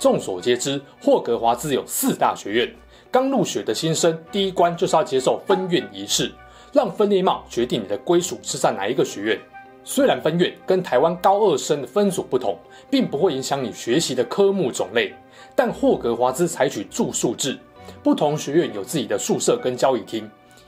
[0.00, 2.74] 众所皆知，霍格华兹有四大学院。
[3.10, 6.32] 刚入学的新生，第一关就是要接受分院仪式，
[6.72, 9.38] 让分类帽决定你的归属是在哪一个学院。
[9.84, 12.58] 虽然分院跟台湾高二生的分组不同，
[12.88, 15.12] 并不会影响你学习的科目种类，
[15.54, 17.58] 但霍格华兹采取住宿制，
[18.02, 20.26] 不同学院有自己的宿舍跟交易厅。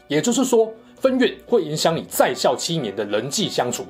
[0.08, 3.86] 也就是说，分院会影响你在校七年的人际相处。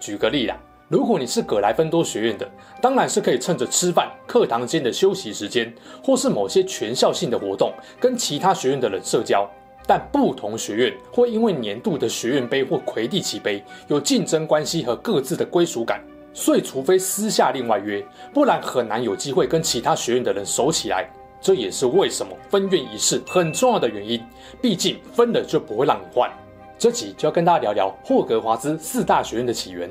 [0.00, 0.60] 举个例啦。
[0.90, 2.50] 如果你是葛莱芬多学院的，
[2.82, 5.72] 当然是可以趁着吃饭、课堂间的休息时间，
[6.02, 9.48] 或是某些全校性的活动，跟其他学院的人社交。
[9.86, 16.02] 但不同学院会因为年度的学院杯或魁地奇杯有竞争关系和各自的归属感，
[16.34, 21.08] 所以除非私下另外约，不然很难有机会跟其他学院的人熟起来。
[21.40, 24.20] 这也是为什么分院仪式很重要的原因。
[24.60, 26.28] 毕竟分了就不会让你换。
[26.76, 29.88] 这集就要跟大家聊聊霍格华兹四大学院的起源。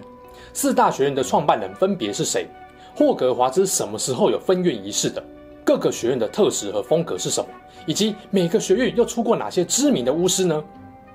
[0.53, 2.47] 四大学院的创办人分别是谁？
[2.95, 5.23] 霍格华兹什么时候有分院仪式的？
[5.63, 7.47] 各个学院的特质和风格是什么？
[7.85, 10.63] 以及每个学院又出过哪些知名的巫师呢？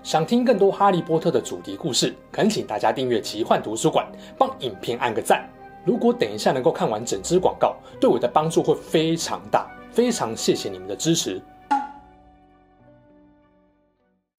[0.02, 4.06] 想听更多哈利波特的主题故事，恳请大家订阅奇幻图书馆，
[4.38, 5.48] 帮影片按个赞。
[5.84, 11.42] 如果等一下能够看完整支广告，对我的帮助会非常大，非常谢谢你们的支持。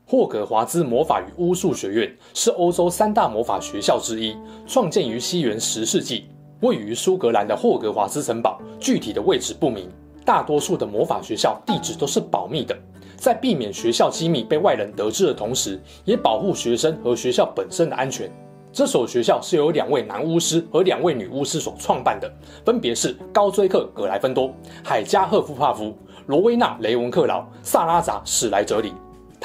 [0.08, 6.30] 霍格华兹魔法与巫术学院是欧洲三大魔法学校之一，创建于西元十世纪，
[6.61, 9.89] 位于苏格兰的霍格华兹城堡，具体的位置不明。
[10.23, 12.78] 大多数的魔法学校地址都是保密的，
[13.16, 18.30] 在避免学校机密被外人得知的同时，也保护学生和学校本身的安全。
[18.72, 22.32] 这所学校是由两位男巫师和两位女巫师所创办的，
[22.64, 25.95] 分别是高追克·葛莱芬多、海加·赫夫帕夫、
[26.27, 28.93] 罗威纳·雷文克劳、萨拉扎·史莱哲林。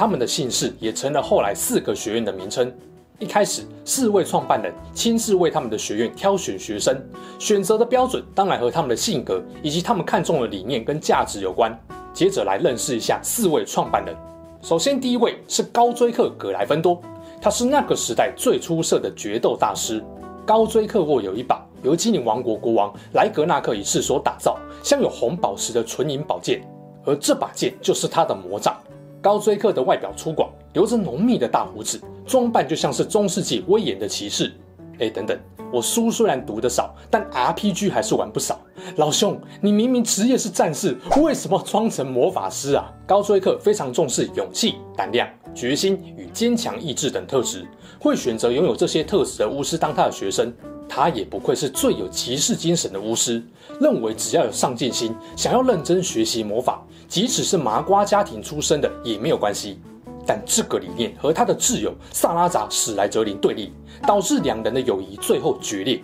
[0.00, 2.72] 他们的姓氏也成了后来四个学院的名称。
[3.18, 6.98] 一开始，四位创办人亲自为他们的学院挑选学生，
[7.38, 11.78] 选择的标准当然和他们的性格以及他们看重的理念跟价值有关。
[12.14, 14.16] 接着来认识一下四位创办人。
[14.62, 16.98] 首先，第一位是高追克·葛莱芬多，
[17.38, 20.02] 他是那个时代最出色的决斗大师。
[20.46, 26.66] 高追克握有一把由精灵王国国王莱格纳克一世所打造、镶有红宝石的纯银宝剑，
[27.04, 28.74] 而这把剑就是他的魔杖。
[29.22, 34.52] 高追克的外表粗犷，留着浓密的大胡子，装扮就像是中世纪威严的骑士。
[34.98, 35.38] 哎，等等，
[35.72, 38.58] 我书虽然读得少，但 RPG 还是玩不少。
[38.96, 42.90] 老兄，你明明职业是战士，为什么装成魔法师啊？
[43.06, 47.66] 高追克非常重视勇气、胆量、决心与坚强意志等特质，
[47.98, 50.52] 会选择拥有这些特质的巫师当他的学生。
[50.88, 53.40] 他也不愧是最有骑士精神的巫师，
[53.80, 59.78] 认为只要有上进心，想要认真学习魔法，即使是麻瓜家庭出身的也没有关系。
[60.26, 66.00] 但这个理念和他的挚友萨拉扎·史莱哲林对立，导致两人的友谊最后决裂。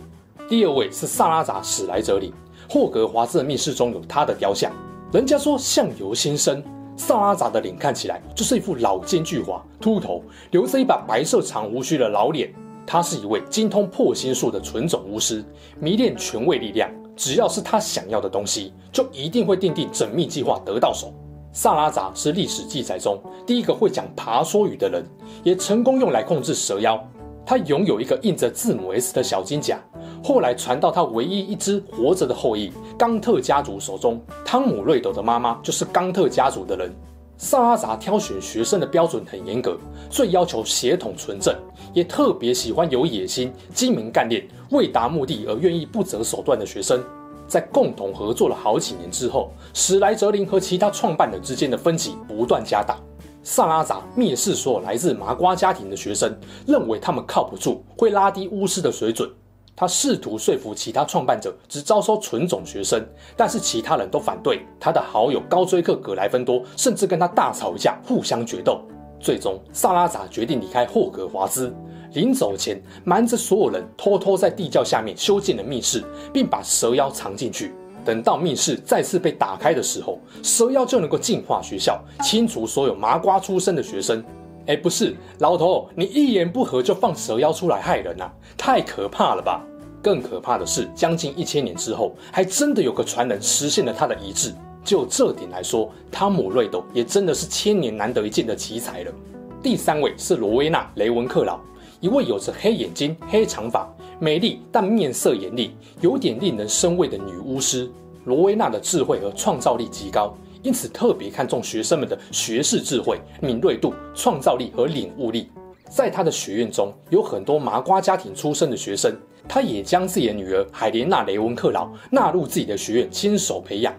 [0.48, 2.32] 第二位是萨拉扎·史莱哲林，
[2.68, 4.72] 霍格华兹的密室中有他的雕像，
[5.12, 6.62] 人家说相由心生。
[6.96, 12.52] 萨拉扎的脸看起来就是一副老奸巨猾、秃头、留着一把白色长胡须的老脸。
[12.86, 15.44] 他是一位精通破心术的纯种巫师，
[15.78, 16.90] 迷恋权位力量。
[17.14, 21.12] 只要是他想要的东西，就一定会奠定缜密计划得到手。
[21.52, 25.04] 萨拉扎是历史记载中第一个会讲爬梭语的人，
[25.42, 27.02] 也成功用来控制蛇妖。
[27.46, 29.78] 他拥有一个印着字母 S 的小金甲，
[30.22, 34.20] 后来传到他唯一一只活着的后裔冈特家族手中。
[34.44, 36.92] 汤姆·瑞斗的妈妈就是冈特家族的人。
[37.38, 39.78] 萨拉扎挑选学生的标准很严格，
[40.10, 41.54] 最要求血统纯正，
[41.92, 47.00] 也特别喜欢有野心、精明干练、为达目的而愿意不择手段的学生。
[47.46, 52.98] 在共同合作了好几年之后，史莱哲林和其他创办人之间的分歧不断加大。
[53.48, 59.30] 萨拉扎蔑视所有来自麻瓜家庭的学生，认为他们靠不住，会拉低巫师的水准。
[59.76, 63.00] 他试图说服其他创办者只招收纯种学生，
[63.36, 64.66] 但是其他人都反对。
[64.80, 68.80] 他的好友高追克·葛莱芬多甚至跟他大吵一架，互相决斗。
[69.20, 71.72] 最终，萨拉扎决定离开霍格华兹。
[72.14, 76.02] 临走前，瞒着所有人，偷偷在地窖下面修建了密室，
[76.32, 77.72] 并把蛇妖藏进去。
[78.06, 84.24] 等到密室再次被打开的时候，蛇妖就能够净化学校，清除所有麻瓜出身的学生。
[84.66, 89.60] 哎，不是，老头，你一言不合就放蛇妖出来害人啊，太可怕了吧！
[90.00, 94.54] 更可怕的是，将近一千年之后，还真的有个传人实现了他的遗志。
[94.84, 99.12] 就这点来说，汤姆·瑞斗也真的是千年难得一见的奇才了。
[99.60, 101.58] 第三位是罗威纳·雷文克劳，
[102.00, 103.88] 一位有着黑眼睛、黑长发、
[104.18, 107.90] 美丽但面色严厉、有点令人生畏的女巫师。
[108.24, 115.48] 罗威纳的智慧和创造力极高，因此特别看重学生们的学识智慧、敏锐度、创造力和领悟力。
[115.88, 119.14] 在他的学院中，有很多麻瓜家庭出身的学生，
[119.46, 123.94] 他也将自己的女儿海莲娜·雷文克劳纳入自己的学院，亲手培养。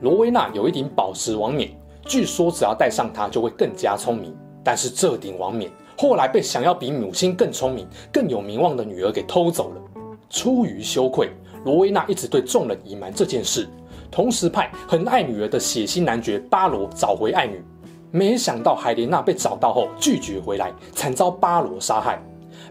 [0.00, 1.70] 罗威纳有一顶宝石王冕，
[2.04, 4.36] 据说只要戴上它就会更加聪明。
[4.62, 9.82] 但是这顶王冕后来被想要比母亲更聪明、更有名望的女儿给偷走了。
[10.30, 11.28] 出于羞愧，
[11.62, 13.68] 罗威纳一直对众人隐瞒这件事，
[14.10, 17.62] 同时派很爱女儿的血腥男爵巴罗找回爱女。
[18.10, 22.18] 没想到海莲娜被找到后拒绝回来，惨遭巴罗杀害。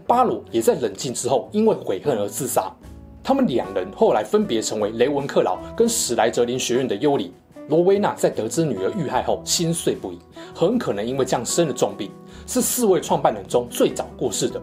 [0.08, 2.64] 巴罗也在冷静之后因为悔恨而自杀。
[3.24, 7.32] 他们两人后来分别成为雷文克劳跟史莱哲林学院的幽灵。
[7.68, 10.18] 罗威纳在得知女儿遇害后心碎不已，
[10.56, 12.10] 很可能因为这样生了重病，
[12.50, 14.60] 是四位创办人中最早过世的。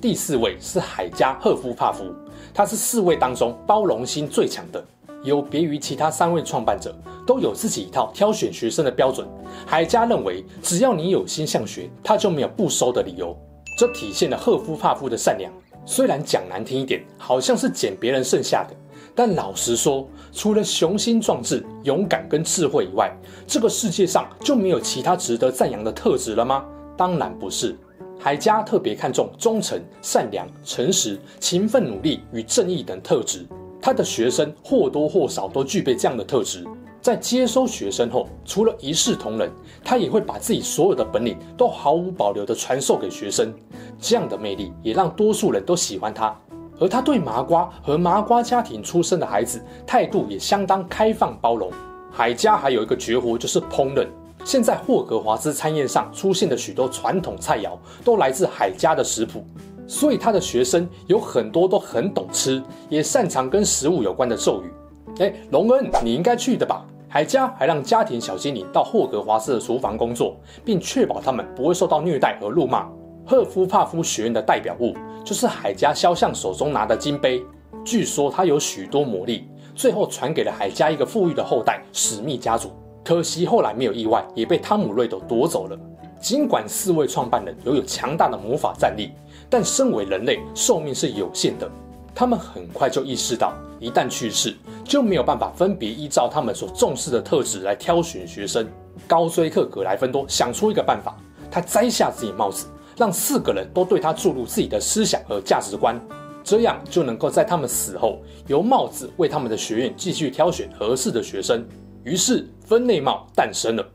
[0.00, 2.10] 第四位是海加·赫夫帕夫，
[2.54, 4.82] 他是四位当中包容心最强的。
[5.22, 6.96] 有别于其他三位创办者，
[7.26, 9.28] 都有自己一套挑选学生的标准。
[9.66, 13.36] 海加认为，只要你有心向学，他就没有不收的理由。
[13.78, 15.52] 这体现了赫夫帕夫的善良。
[15.84, 18.74] 虽然讲难听一点，好像是捡别人剩下的，
[19.14, 23.14] 但老实说，除了雄心壮志、勇敢跟智慧以外，
[23.46, 26.64] 这个世界上就没有其他值得赞扬的特质了吗？
[26.96, 27.76] 当然不是。
[28.18, 33.46] 海加特别看重忠诚、善良、诚实、勤奋努力与正义等特质。
[33.80, 36.64] 他的学生或多或少都具备这样的特质。
[37.00, 39.48] 在接收学生后，除了一视同仁，
[39.84, 43.54] 他也会把自己所有的本领都毫无保留地传授给学生。
[43.98, 46.36] 这样的魅力也让多数人都喜欢他。
[46.80, 51.70] 而他对麻瓜和麻瓜家庭出身的孩子态度也相当开放包容。
[52.10, 54.06] 海加还有一个绝活就是烹饪。
[54.46, 59.44] 现在霍格华兹餐宴上出现的许多传统菜肴都来自海加的食谱。
[59.88, 64.72] 所以他的学生有很多都很懂吃，也擅长跟食物有关的咒语。
[65.18, 66.86] 哎，隆恩，你应该去的吧？
[67.08, 72.88] 海加还让家庭小精灵到霍格华兹的厨房工作，并确保他们不会受到虐待和辱骂。
[73.26, 74.94] 赫夫帕夫学院的代表物
[75.24, 77.42] 就是海加肖像手中拿的金杯，
[77.84, 82.70] 据说它有许多魔力，最后传给了海加一个富裕的后代史密家族。
[83.06, 85.78] 可惜后来没有意外，也被汤姆·瑞斗夺走了。
[86.20, 89.12] 尽管四位创办人拥有强大的魔法战力，
[89.48, 91.70] 但身为人类，寿命是有限的。
[92.12, 98.66] 他们很快就意识到，一旦去世，就没有办法分别依照他们所重视的特质来挑选学生。
[99.06, 101.16] 高追克·格莱芬多想出一个办法，
[101.48, 102.66] 他摘下自己帽子，
[102.96, 105.96] 让四个人都对他注入自己的思想和价值观，
[106.42, 108.18] 这样就能够在他们死后，
[108.48, 111.64] 由帽子为他们的学院继续挑选合适的学生。
[112.02, 113.88] 于是，分类帽诞生了。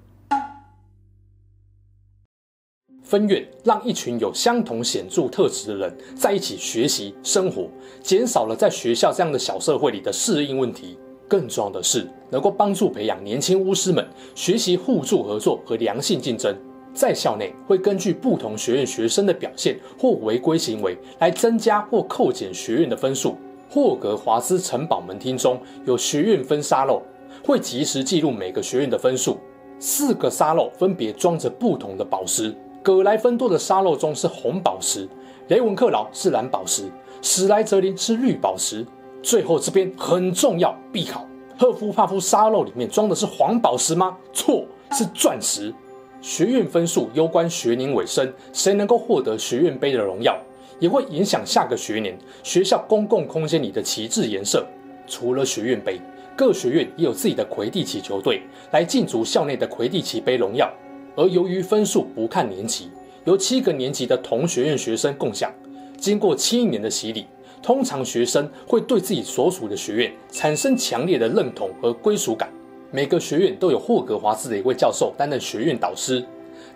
[3.03, 7.67] 分院让一群有相同显著特质的人在一起学习生活，
[8.01, 10.97] 减少了在学校这样的小社会里的适应问题。
[11.27, 16.55] 更重要的是，能够帮助培养年轻巫师们学习互助合作和良性竞争。
[16.93, 23.35] 在校内会根据不同学院学生的表现或违规行为来增加或扣减学院的分数。
[23.69, 27.01] 霍格华兹城堡门厅中有学院分沙漏，
[27.43, 29.39] 会及时记录每个学院的分数。
[29.79, 32.55] 四个沙漏分别装着不同的宝石。
[32.83, 35.07] 葛莱芬多的沙漏中是红宝石，
[35.47, 36.89] 雷文克劳是蓝宝石，
[37.21, 38.85] 史莱哲林是绿宝石。
[39.23, 41.27] 最后这边很重要，必考。
[41.57, 44.17] 赫夫帕夫沙漏里面装的是黄宝石吗？
[44.33, 45.73] 错，是钻石。
[46.21, 50.35] 学院分数攸关学年尾声，谁能够获得学院杯的荣耀，
[50.79, 54.65] 也会影响下个学年学校公共空间里的旗帜颜色。
[55.07, 55.99] 除了学院杯，
[56.35, 60.71] 各学院也有自己的魁地奇球队来竞逐校内的魁地奇杯荣耀。
[61.15, 62.89] 而由于分数不看年级，
[63.25, 65.51] 由七个年级的同学院学生共享。
[65.97, 67.27] 经过七年的洗礼，
[67.61, 72.49] 通常学生会对自己所属的学院产生强烈的认同和归属感。
[72.89, 76.25] 每个学院都有霍格华兹的一位教授担任学院导师，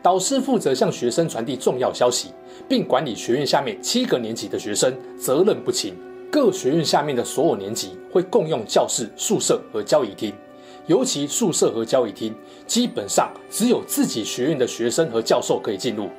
[0.04, 2.30] 导师负责向学生传递重要消息，
[2.70, 5.96] 并管理学院下面七个年级的学生，责任不轻。
[6.36, 10.34] 各学院下面的所有年级会共用教室、宿舍和交谊厅。
[10.86, 12.36] 尤其宿舍和交谊厅，
[12.68, 16.10] 基本上只有自己学院的学生和教授可以进入，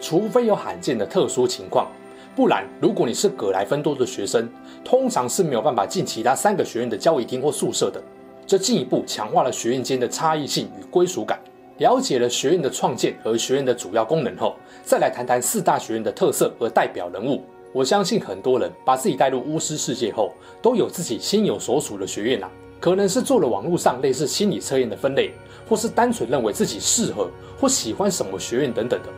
[0.00, 1.92] 除非有罕见的特殊情况，
[2.34, 4.48] 不然如果你是葛莱芬多的学生，
[4.82, 8.02] 通常是没有办法进其他三个学院的交谊厅或宿舍的。
[8.46, 11.38] 这进一步强化了学院间的差异性与归属感。
[11.76, 17.42] 了解了学院的创建和学院的主要功能后，再来谈谈四大学院的特色和代表人物。
[17.76, 22.50] 我相信很多人把自己带入巫师世界后，都有自己心有所属的学院、啊。
[22.80, 25.32] 可能是做了网络上类似心理测验的分类，
[25.68, 27.30] 或是单纯认为自己适合
[27.60, 29.10] 或喜欢什么学院等等的。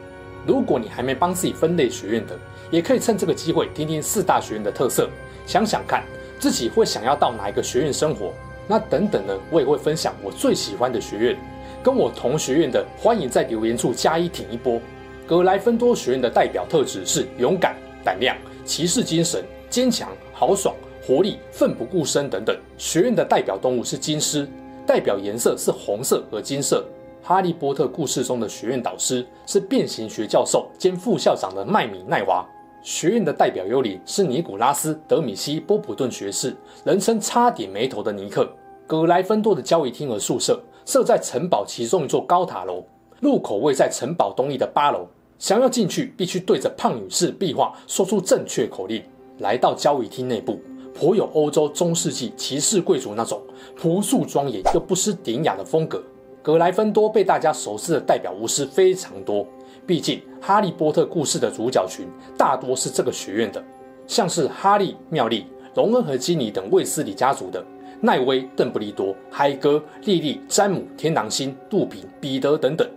[0.44, 2.36] 如果你还没帮自己分类学院的，
[2.68, 5.08] 也可以趁这个机会听听四大学院的特色，
[5.46, 6.02] 想想看
[6.40, 8.32] 自己会想要到哪一个学院生活。
[8.66, 11.38] 那等等呢，我也会分享我最喜欢的学院，
[11.80, 14.80] 跟我同学院的，欢迎在留言处加一挺一波。
[15.28, 18.36] 格莱芬多学院的代表特质是勇敢、胆量、
[18.68, 22.54] 骑士精神、坚强、豪爽、活力、奋不顾身等等。
[22.76, 24.46] 学院的代表动物是金狮，
[24.86, 26.84] 代表颜色是红色和金色。
[27.22, 32.46] 哈利波特故事中的学院导师是变形学教授兼副校长的麦米奈娃。
[32.82, 38.46] 学院的代表幽灵是尼古拉斯·德米西·波普顿学士，人称差点没头的尼克。
[38.86, 42.84] 格莱芬多的交易厅和宿舍设在城堡其中一座高塔楼，
[43.20, 45.08] 入口位在城堡东翼的八楼。
[45.38, 49.02] 想要进去，必须对着胖女士壁画说出正确口令。
[49.38, 50.60] 来到交谊厅内部，
[50.92, 53.40] 颇有欧洲中世纪骑士贵族那种
[53.76, 56.02] 朴素庄严又不失典雅的风格。
[56.42, 59.46] 格莱芬多被大家熟知的代表巫师非常多，
[59.86, 63.62] 毕竟《哈利波特》故事的主角群大多是这个学院的，
[64.08, 67.64] 像是哈利、妙丽、荣恩和金妮等卫斯理家族的，
[68.00, 72.88] 奈威、邓布利多、海格、莉莉、詹姆、天狼星、杜平、彼得等等。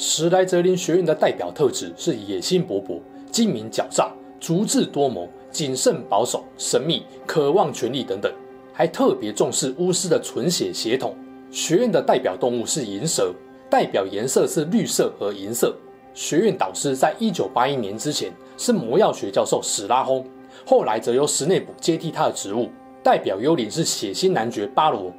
[0.00, 3.00] 史莱哲林学院的代表特质是野心勃勃、
[3.32, 8.32] 精明狡诈、足智多谋、谨慎保守、神秘、渴望权力等等，
[8.72, 11.16] 还特别重视巫师的纯血血统。
[11.50, 13.34] 学院的代表动物是银蛇，
[13.68, 15.74] 代表颜色是绿色和银色。
[16.14, 20.24] 学院导师在一九八一年之前是魔药学教授史拉轰，
[20.64, 22.68] 后来则由史内普接替他的职务。
[23.02, 25.12] 代表幽灵是血腥男爵巴罗。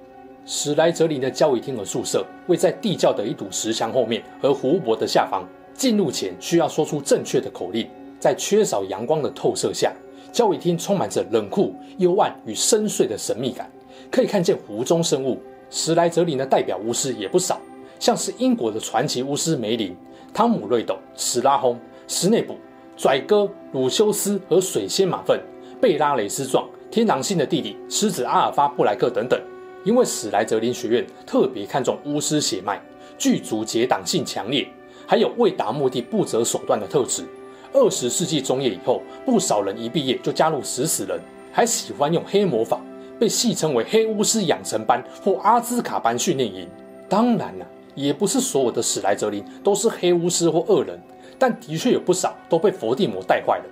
[0.52, 5.48] 史莱哲林的交谊厅和宿舍位在地窖的一堵石墙后面和湖泊的下方。
[5.76, 7.88] 进入前需要说出正确的口令。
[8.20, 9.94] 在缺少阳光的透射下，
[10.32, 13.70] 交谊厅充满着冷酷、幽暗与深邃的神秘感，
[14.10, 15.40] 可以看见湖中生物。
[15.70, 17.62] 史莱哲林的代表巫师也不少，
[18.00, 19.96] 像是英国的传奇巫师梅林、
[20.34, 22.58] 汤姆·瑞斗、史拉轰、史内普、
[22.98, 25.40] 拽哥、鲁修斯和水仙马粪、
[25.80, 29.40] 贝拉雷斯壮、天狼星的弟弟狮子阿尔法布莱克等等。
[29.84, 32.82] 因为史莱哲林学院特别看重巫师血脉，
[33.18, 34.68] 具足结党性强烈，
[35.08, 37.24] 还有为达目的不择手段的特质。
[37.72, 41.20] 二十世纪中叶以后，不少人一毕业就加入食死人，
[41.52, 42.82] 还喜欢用黑魔法。
[43.20, 46.66] 被戏称为黑巫师养成班或阿兹卡班训练营。
[47.10, 50.98] 当然了，也不是所有的史莱哲林都是黑巫师或恶人，
[51.38, 53.66] 但的确有不少都被伏地魔带坏了。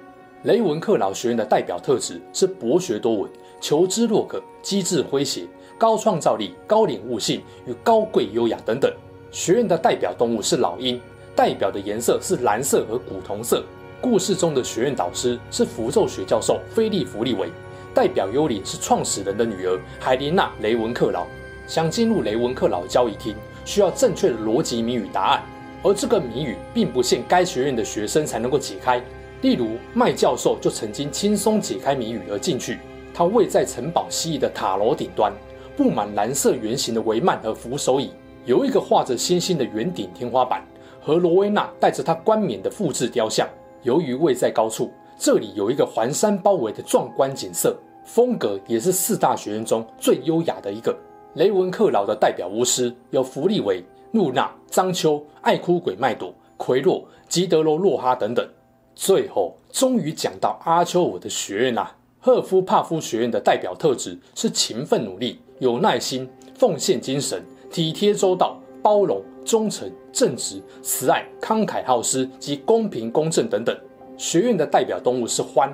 [0.43, 5.45] 雷文克劳学院的代表特质是博学多闻、求知若渴、机智诙谐、
[5.77, 8.91] 高创造力、高领悟性与高贵优雅等等。
[9.31, 10.99] 学院的代表动物是老鹰，
[11.35, 13.63] 代表的颜色是蓝色和古铜色。
[13.99, 17.49] 故事中的学院导师是符咒学教授菲利弗利维。
[17.93, 21.25] 代表幽灵是创始人的女儿海莲娜·雷文克劳。
[21.65, 23.35] 想进入雷文克劳交易厅，
[23.65, 25.43] 需要正确的逻辑谜语答案，
[25.83, 29.03] 而这个谜语并不限该学院的学生才能够解开。
[29.41, 32.77] 例如，麦教授就曾经轻松解开谜语而进去。
[33.17, 35.33] 他位在城堡西翼的塔楼顶端，
[35.75, 38.11] 布满蓝色圆形的帷幔和扶手椅，
[38.45, 40.63] 有一个画着星星的圆顶天花板，
[41.01, 43.49] 和罗威纳带着他冠冕的复制雕像。
[43.81, 47.75] 由于位在高处，这里有一个环山包围的壮观景色。
[48.05, 50.95] 风格也是四大学院中最优雅的一个。
[51.33, 58.47] 雷文克劳的代表巫师有弗利维、露娜、张秋、爱哭鬼麦朵、奎洛、吉德罗洛哈等等。
[58.93, 73.75] 最后，终于讲到阿丘尔的学院啦、赫夫帕夫学院的代表特质是勤奋努力、有耐心、奉献精神、体贴周到、包容、忠诚、正直、慈爱、慷慨好施及公平公正等等。
[74.17, 75.71] 学院的代表动物是獾。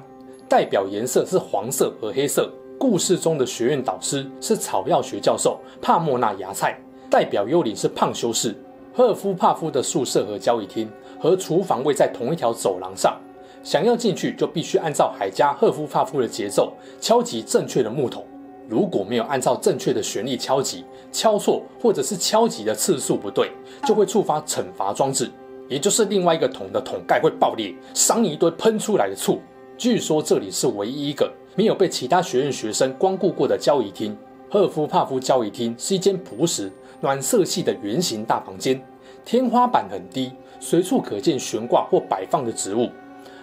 [0.50, 2.48] 代表颜色是黄色和黑色。
[2.78, 6.80] 故事中的学院导师是草药学教授帕莫纳芽菜。
[7.10, 8.56] 代表幽灵是胖修士。
[8.94, 10.88] 赫夫帕夫的宿舍和交易厅
[11.20, 13.20] 和厨房位在同一条走廊上，
[13.64, 18.26] 想要进去就必须按照海加赫夫帕夫的节奏敲击正确的木桶。
[18.70, 23.52] 如果没有按照正确的旋律敲击，敲错或者是敲击的次数不对，
[23.86, 25.30] 就会触发惩罚装置，
[25.68, 29.42] 也就是另外一个桶的桶盖会爆裂，赏你一堆喷出来的醋。
[29.78, 34.16] 据说这里是唯一一个没有被其他学院学生光顾过的交易厅。
[34.50, 38.80] 赫夫帕夫交易厅是一间朴实、暖色系的圆形大房间，
[39.26, 42.88] 天花板很低，随处可见悬挂或摆放的植物，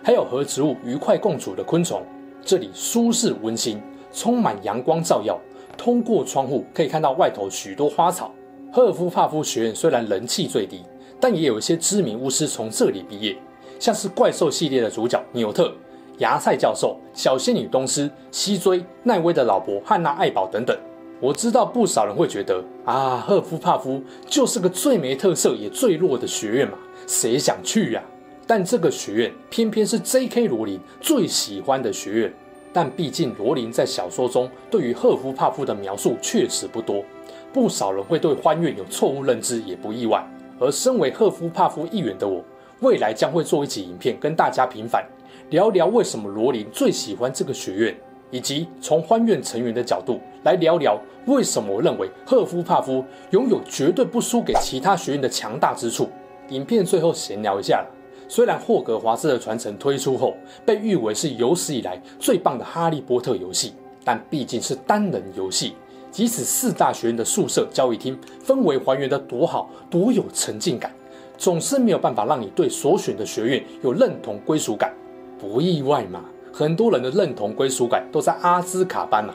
[0.03, 2.03] 还有和植物愉快共处的昆虫。
[2.43, 3.81] 这里舒适温馨，
[4.13, 5.39] 充满阳光照耀，
[5.77, 8.33] 通过窗户可以看到外头许多花草。
[8.73, 10.83] 赫尔夫帕夫学院虽然人气最低，
[11.21, 13.37] 但也有一些知名巫师从这里毕业，
[13.79, 15.73] 像是怪兽系列的主角纽特。
[16.19, 20.77] 芽菜教授、小仙女东斯、西追、奈威的老婆汉娜·艾宝等等。
[21.19, 26.77] 我知道不少人会觉得啊，赫夫帕夫就是个最没特色也最弱的学院嘛，
[27.07, 28.03] 谁想去呀？
[28.51, 30.49] 但这个学院偏偏是 J.K.
[30.49, 32.35] 罗琳最喜欢的学院。
[32.73, 37.05] 但毕竟罗琳在小说中对于赫夫帕夫的描述确实不多，
[37.53, 40.29] 不少人会对欢院有错误认知，也不意外。
[40.59, 42.45] 而身为赫夫帕夫一员的我，
[42.81, 45.07] 未来将会做一集影片跟大家平反，
[45.51, 47.97] 聊聊为什么罗琳最喜欢这个学院。
[48.33, 56.09] 以及从欢院成员的角度来聊聊，为什么我认为赫夫帕夫拥有绝对不输给其他学院的强大之处。
[56.49, 57.87] 影片最后闲聊一下，
[58.31, 65.75] 虽然霍格华兹的传承推出后被誉为是有史以来最棒的哈利波特游戏，但毕竟是单人游戏，
[66.13, 70.95] 即使四大学院的宿舍交易厅氛围还原的多好，多有沉浸感，
[71.37, 74.95] 总是没有办法让你对所选的学院有认同归属感。
[75.37, 76.25] 不意外嘛？
[76.53, 79.35] 很多人的认同归属感都在阿兹卡班嘛，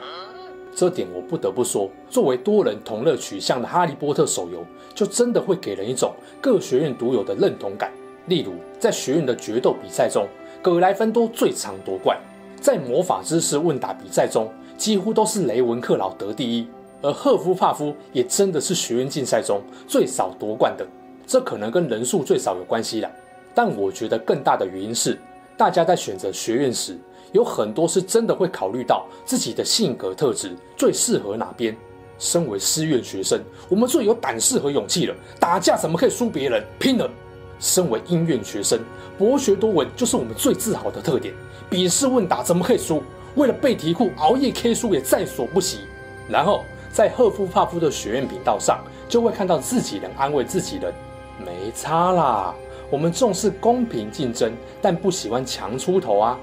[0.74, 7.92] 这点我不得不说，作为多人同乐取向的《哈利波特》手游，就真的会给人一种各学院独有的认同感。
[8.26, 10.26] 例如，在学院的决斗比赛中，
[10.62, 12.16] 葛莱芬多最常夺冠；
[12.60, 16.68] 在魔法知识问答比赛中，几乎都是雷文克劳得第一。
[17.02, 20.86] 而赫夫帕夫也真的是学院竞赛中最少夺冠的，
[21.26, 23.10] 这可能跟人数最少有关系啦。
[23.54, 25.18] 但我觉得更大的原因是。
[25.56, 26.98] 大家在选择学院时，
[27.32, 31.74] 有很多是真的会考虑到自己的性格特质最适合哪边。
[32.18, 36.64] 身为师院学生，我们最有胆识和勇气了，打架怎么可以输别人？
[36.78, 37.08] 拼了！
[37.58, 38.78] 身为音乐学生，
[39.16, 41.34] 博学多闻就是我们最自豪的特点。
[41.68, 43.02] 笔试问答怎么可以输？
[43.34, 45.80] 为了背题库熬夜 K 书也在所不惜。
[46.28, 50.92] 然后在赫夫帕夫的学院频道上，就会看到自己人安慰自己人，
[51.38, 52.54] 没差啦。
[52.90, 56.38] 我们重视公平竞争，但不喜欢强出头啊！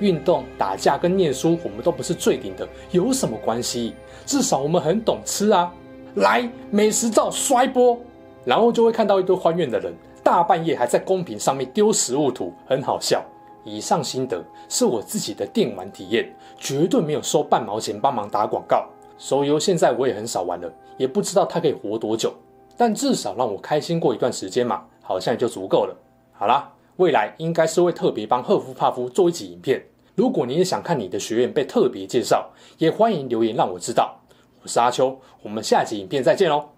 [0.00, 3.94] 运动、打架跟念书，我们都不是最顶的，有什么关系？
[4.24, 5.72] 至少我们很懂吃啊！
[6.14, 7.98] 来，美食照摔波，
[8.44, 9.92] 然后就会看到一堆欢怨的人，
[10.28, 13.24] 大半夜还在公屏上面丢食物图，很好笑。
[13.64, 18.86] 以上心得是我自己的电玩体验，绝对没有收半毛钱帮忙打广告。
[19.16, 22.30] 手游现在我也很少玩了，也不知道它可以活多久，
[22.76, 24.84] 但至少让我开心过一段时间嘛。
[25.00, 25.96] 好像也就足够了。
[26.32, 29.82] 好啦，未来应该是会特别帮赫夫帕夫做一集影片。
[30.14, 34.20] 如果你也想看你的学院被特别介绍，也欢迎留言让我知道。
[34.62, 36.77] 我是阿秋，我们下集影片再见喽。